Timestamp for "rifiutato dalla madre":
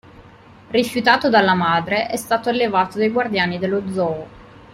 0.71-2.07